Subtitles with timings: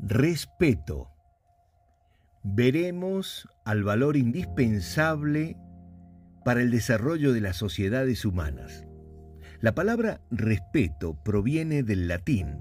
[0.00, 1.10] Respeto.
[2.44, 5.56] Veremos al valor indispensable
[6.44, 8.86] para el desarrollo de las sociedades humanas.
[9.60, 12.60] La palabra respeto proviene del latín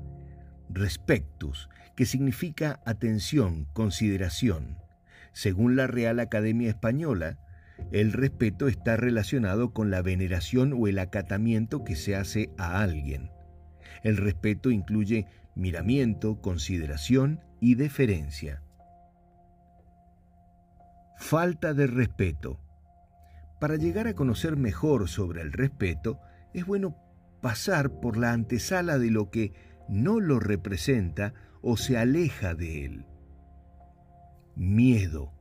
[0.69, 4.79] respectus, que significa atención, consideración.
[5.31, 7.37] Según la Real Academia Española,
[7.91, 13.29] el respeto está relacionado con la veneración o el acatamiento que se hace a alguien.
[14.03, 15.27] El respeto incluye
[15.57, 18.61] miramiento, consideración y deferencia.
[21.17, 22.59] Falta de respeto.
[23.59, 26.19] Para llegar a conocer mejor sobre el respeto,
[26.53, 26.95] es bueno
[27.41, 29.53] pasar por la antesala de lo que
[29.89, 33.05] no lo representa o se aleja de él.
[34.55, 35.33] Miedo.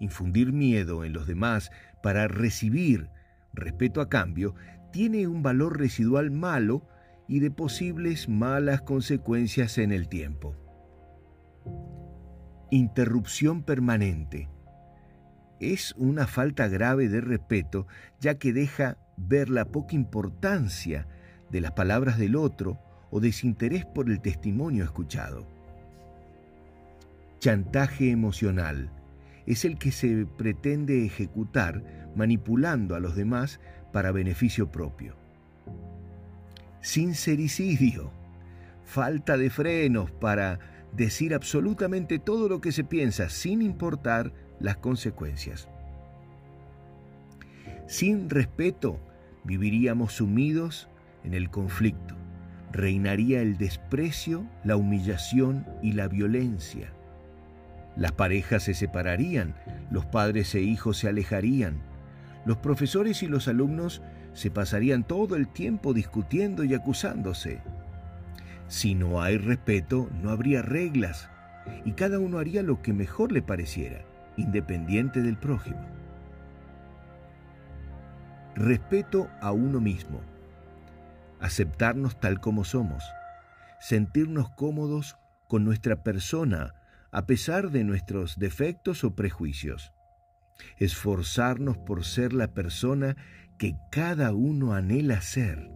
[0.00, 1.70] Infundir miedo en los demás
[2.02, 3.10] para recibir
[3.52, 4.54] respeto a cambio
[4.90, 6.88] tiene un valor residual malo
[7.28, 10.54] y de posibles malas consecuencias en el tiempo.
[12.70, 14.48] Interrupción permanente.
[15.60, 17.86] Es una falta grave de respeto
[18.20, 21.06] ya que deja ver la poca importancia
[21.50, 22.78] de las palabras del otro
[23.10, 25.46] o desinterés por el testimonio escuchado.
[27.38, 28.90] Chantaje emocional
[29.46, 33.60] es el que se pretende ejecutar manipulando a los demás
[33.92, 35.23] para beneficio propio
[36.84, 38.10] sincericidio,
[38.84, 40.58] falta de frenos para
[40.92, 45.66] decir absolutamente todo lo que se piensa sin importar las consecuencias.
[47.86, 49.00] Sin respeto,
[49.44, 50.90] viviríamos sumidos
[51.24, 52.16] en el conflicto.
[52.70, 56.92] Reinaría el desprecio, la humillación y la violencia.
[57.96, 59.54] Las parejas se separarían,
[59.90, 61.80] los padres e hijos se alejarían,
[62.44, 67.60] los profesores y los alumnos se pasarían todo el tiempo discutiendo y acusándose.
[68.68, 71.30] Si no hay respeto, no habría reglas
[71.84, 74.04] y cada uno haría lo que mejor le pareciera,
[74.36, 75.86] independiente del prójimo.
[78.54, 80.20] Respeto a uno mismo.
[81.40, 83.04] Aceptarnos tal como somos.
[83.80, 85.16] Sentirnos cómodos
[85.48, 86.74] con nuestra persona
[87.10, 89.92] a pesar de nuestros defectos o prejuicios.
[90.78, 93.16] Esforzarnos por ser la persona
[93.58, 95.70] que cada uno anhela ser,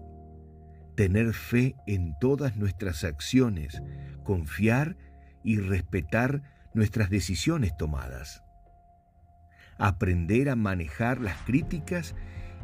[0.96, 3.82] tener fe en todas nuestras acciones,
[4.24, 4.96] confiar
[5.44, 6.42] y respetar
[6.74, 8.42] nuestras decisiones tomadas,
[9.78, 12.14] aprender a manejar las críticas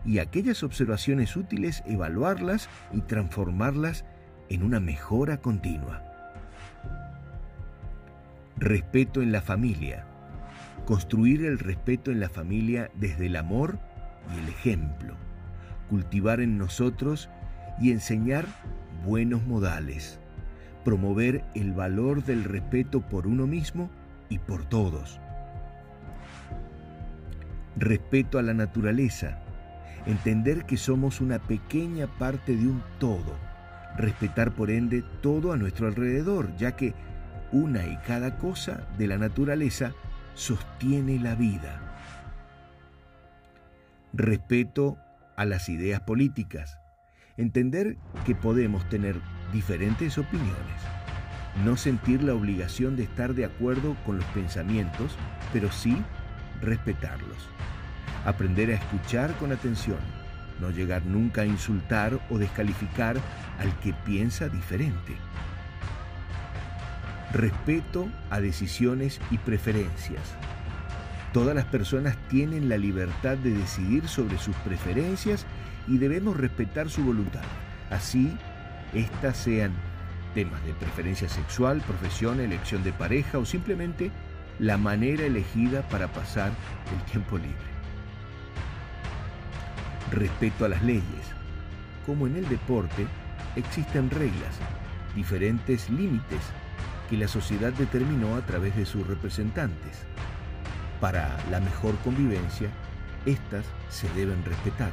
[0.05, 4.05] y aquellas observaciones útiles, evaluarlas y transformarlas
[4.49, 6.03] en una mejora continua.
[8.57, 10.07] Respeto en la familia.
[10.87, 13.78] Construir el respeto en la familia desde el amor
[14.34, 15.17] y el ejemplo,
[15.89, 17.31] cultivar en nosotros
[17.81, 18.45] y enseñar
[19.06, 20.21] buenos modales,
[20.84, 23.91] promover el valor del respeto por uno mismo
[24.28, 25.21] y por todos.
[27.77, 29.39] Respeto a la naturaleza,
[30.05, 33.39] entender que somos una pequeña parte de un todo,
[33.97, 36.93] respetar por ende todo a nuestro alrededor, ya que
[37.53, 39.93] una y cada cosa de la naturaleza
[40.34, 41.81] sostiene la vida.
[44.12, 44.99] Respeto
[45.37, 46.78] a las ideas políticas,
[47.37, 49.17] entender que podemos tener
[49.53, 50.55] diferentes opiniones,
[51.65, 55.17] no sentir la obligación de estar de acuerdo con los pensamientos,
[55.53, 55.97] pero sí
[56.61, 57.49] respetarlos,
[58.25, 59.99] aprender a escuchar con atención,
[60.61, 63.16] no llegar nunca a insultar o descalificar
[63.59, 65.16] al que piensa diferente.
[67.34, 70.37] Respeto a decisiones y preferencias
[71.34, 75.47] Todas las personas tienen la libertad de decidir sobre sus preferencias
[75.89, 77.43] y debemos respetar su voluntad.
[77.91, 78.33] Así,
[78.93, 79.72] éstas sean
[80.33, 84.12] temas de preferencia sexual, profesión, elección de pareja o simplemente
[84.61, 86.53] la manera elegida para pasar
[86.97, 87.75] el tiempo libre.
[90.12, 91.03] Respeto a las leyes.
[92.06, 93.09] Como en el deporte,
[93.56, 94.61] existen reglas,
[95.16, 96.39] diferentes límites
[97.09, 100.03] que la sociedad determinó a través de sus representantes.
[101.01, 102.71] Para la mejor convivencia,
[103.27, 104.91] estas se deben respetar.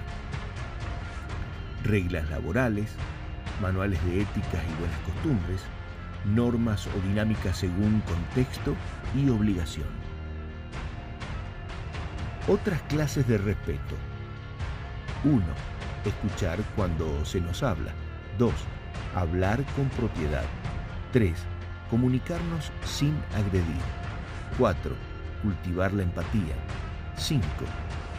[1.83, 2.91] Reglas laborales,
[3.61, 5.61] manuales de éticas y buenas costumbres,
[6.25, 8.75] normas o dinámicas según contexto
[9.15, 9.87] y obligación.
[12.47, 13.95] Otras clases de respeto.
[15.23, 15.43] 1.
[16.05, 17.91] Escuchar cuando se nos habla.
[18.39, 18.51] 2.
[19.15, 20.45] Hablar con propiedad.
[21.13, 21.35] 3.
[21.91, 23.81] Comunicarnos sin agredir.
[24.57, 25.11] 4
[25.41, 26.55] cultivar la empatía.
[27.17, 27.43] 5.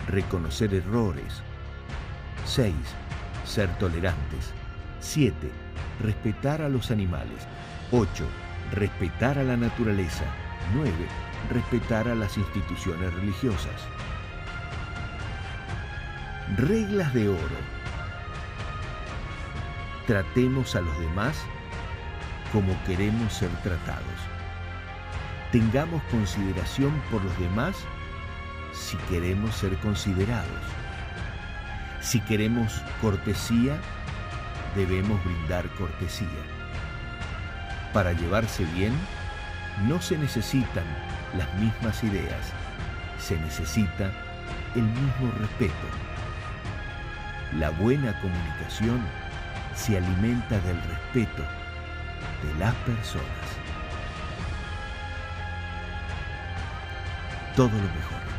[0.09, 1.43] Reconocer errores.
[2.45, 2.75] 6.
[3.45, 4.53] Ser tolerantes.
[5.01, 5.35] 7.
[6.01, 7.47] Respetar a los animales.
[7.91, 8.25] 8.
[8.73, 10.25] Respetar a la naturaleza.
[10.75, 10.93] 9.
[11.51, 13.81] Respetar a las instituciones religiosas.
[16.57, 17.73] Reglas de oro.
[20.07, 21.37] Tratemos a los demás
[22.53, 24.05] como queremos ser tratados.
[25.51, 27.75] Tengamos consideración por los demás
[28.73, 30.63] si queremos ser considerados.
[32.01, 33.77] Si queremos cortesía,
[34.77, 36.29] debemos brindar cortesía.
[37.93, 38.93] Para llevarse bien,
[39.89, 40.85] no se necesitan
[41.37, 42.53] las mismas ideas,
[43.19, 44.11] se necesita
[44.75, 45.87] el mismo respeto.
[47.59, 49.01] La buena comunicación
[49.75, 51.62] se alimenta del respeto
[52.43, 53.27] de las personas.
[57.57, 58.32] Todo lo mejor.